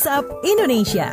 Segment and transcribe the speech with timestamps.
[0.00, 1.12] WhatsApp Indonesia.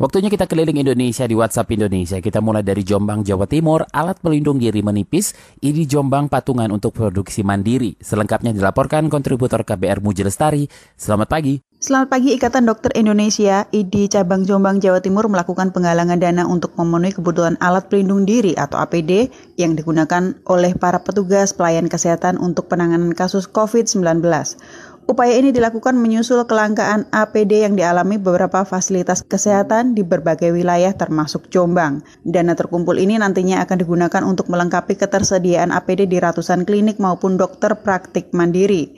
[0.00, 2.16] Waktunya kita keliling Indonesia di WhatsApp Indonesia.
[2.24, 3.84] Kita mulai dari Jombang, Jawa Timur.
[3.92, 5.36] Alat pelindung diri menipis.
[5.60, 8.00] Ini Jombang patungan untuk produksi mandiri.
[8.00, 10.64] Selengkapnya dilaporkan kontributor KBR Muji Lestari.
[10.96, 11.60] Selamat pagi.
[11.80, 17.16] Selamat pagi, Ikatan Dokter Indonesia, ID Cabang Jombang, Jawa Timur melakukan penggalangan dana untuk memenuhi
[17.16, 23.16] kebutuhan alat pelindung diri atau APD yang digunakan oleh para petugas pelayan kesehatan untuk penanganan
[23.16, 24.04] kasus COVID-19.
[25.10, 31.50] Upaya ini dilakukan menyusul kelangkaan APD yang dialami beberapa fasilitas kesehatan di berbagai wilayah termasuk
[31.50, 32.06] Jombang.
[32.22, 37.74] Dana terkumpul ini nantinya akan digunakan untuk melengkapi ketersediaan APD di ratusan klinik maupun dokter
[37.82, 38.94] praktik mandiri.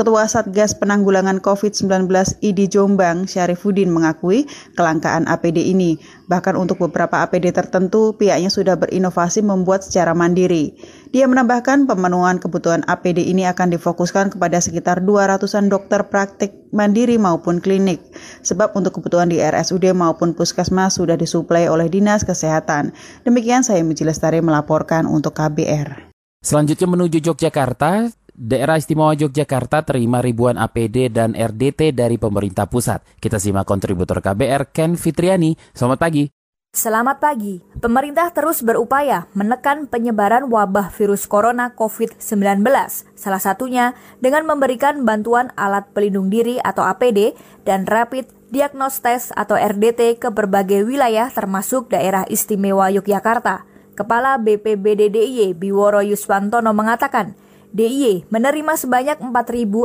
[0.00, 2.08] Ketua Satgas Penanggulangan COVID-19
[2.40, 6.00] ID Jombang, Syarifuddin mengakui kelangkaan APD ini.
[6.24, 10.72] Bahkan untuk beberapa APD tertentu, pihaknya sudah berinovasi membuat secara mandiri.
[11.12, 17.60] Dia menambahkan pemenuhan kebutuhan APD ini akan difokuskan kepada sekitar 200-an dokter praktik mandiri maupun
[17.60, 18.00] klinik.
[18.40, 22.96] Sebab untuk kebutuhan di RSUD maupun puskesmas sudah disuplai oleh Dinas Kesehatan.
[23.28, 26.08] Demikian saya Miji Lestari melaporkan untuk KBR.
[26.40, 28.08] Selanjutnya menuju Yogyakarta,
[28.40, 33.04] Daerah Istimewa Yogyakarta terima ribuan APD dan RDT dari pemerintah pusat.
[33.20, 35.60] Kita simak kontributor KBR Ken Fitriani.
[35.76, 36.24] Selamat pagi.
[36.72, 37.60] Selamat pagi.
[37.84, 42.64] Pemerintah terus berupaya menekan penyebaran wabah virus corona COVID-19.
[43.12, 43.92] Salah satunya
[44.24, 47.36] dengan memberikan bantuan alat pelindung diri atau APD
[47.68, 53.68] dan rapid diagnosis test atau RDT ke berbagai wilayah termasuk daerah istimewa Yogyakarta.
[53.92, 57.36] Kepala BPBD DIY Biworo Yuswantono mengatakan,
[57.70, 59.30] DIY menerima sebanyak 4.000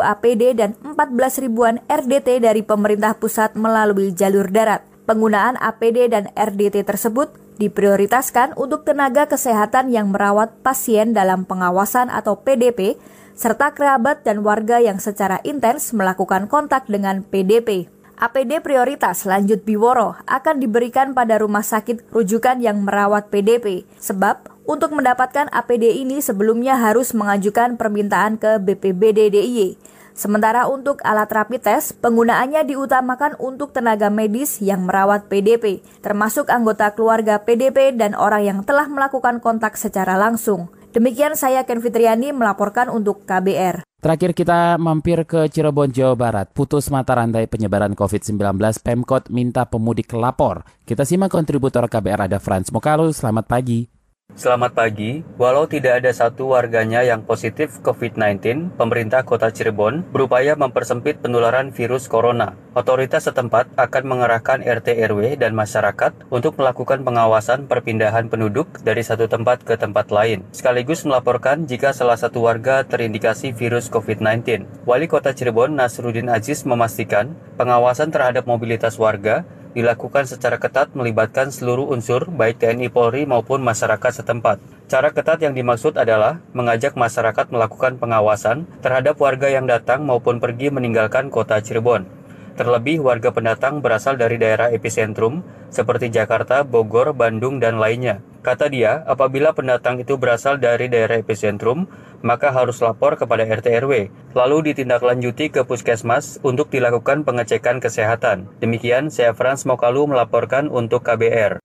[0.02, 4.82] APD dan 14 ribuan RDT dari pemerintah pusat melalui jalur darat.
[5.06, 7.30] Penggunaan APD dan RDT tersebut
[7.62, 12.98] diprioritaskan untuk tenaga kesehatan yang merawat pasien dalam pengawasan atau PDP,
[13.38, 17.88] serta kerabat dan warga yang secara intens melakukan kontak dengan PDP.
[18.16, 24.94] APD prioritas lanjut Biworo akan diberikan pada rumah sakit rujukan yang merawat PDP, sebab untuk
[24.94, 29.78] mendapatkan APD ini sebelumnya harus mengajukan permintaan ke BPBD DIY.
[30.16, 36.96] Sementara untuk alat rapid test, penggunaannya diutamakan untuk tenaga medis yang merawat PDP, termasuk anggota
[36.96, 40.72] keluarga PDP dan orang yang telah melakukan kontak secara langsung.
[40.96, 43.84] Demikian saya Ken Fitriani melaporkan untuk KBR.
[44.00, 46.48] Terakhir kita mampir ke Cirebon, Jawa Barat.
[46.56, 50.64] Putus mata rantai penyebaran COVID-19, Pemkot minta pemudik lapor.
[50.88, 53.12] Kita simak kontributor KBR ada Franz Mokalu.
[53.12, 53.95] Selamat pagi.
[54.36, 55.24] Selamat pagi.
[55.40, 62.12] Walau tidak ada satu warganya yang positif COVID-19, pemerintah Kota Cirebon berupaya mempersempit penularan virus
[62.12, 62.52] corona.
[62.76, 69.32] Otoritas setempat akan mengerahkan RT RW dan masyarakat untuk melakukan pengawasan perpindahan penduduk dari satu
[69.32, 74.68] tempat ke tempat lain, sekaligus melaporkan jika salah satu warga terindikasi virus COVID-19.
[74.84, 81.92] Wali Kota Cirebon Nasruddin Aziz memastikan pengawasan terhadap mobilitas warga dilakukan secara ketat melibatkan seluruh
[81.92, 84.58] unsur baik TNI Polri maupun masyarakat setempat.
[84.88, 90.72] Cara ketat yang dimaksud adalah mengajak masyarakat melakukan pengawasan terhadap warga yang datang maupun pergi
[90.72, 92.08] meninggalkan kota Cirebon.
[92.56, 98.24] Terlebih warga pendatang berasal dari daerah epicentrum seperti Jakarta, Bogor, Bandung, dan lainnya.
[98.46, 101.90] Kata dia, apabila pendatang itu berasal dari daerah epicentrum,
[102.22, 108.46] maka harus lapor kepada RT RW, lalu ditindaklanjuti ke puskesmas untuk dilakukan pengecekan kesehatan.
[108.62, 111.58] Demikian, saya Frans Mokalu melaporkan untuk KBR.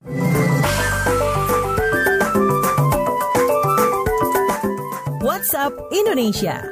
[5.21, 6.65] WhatsApp Indonesia.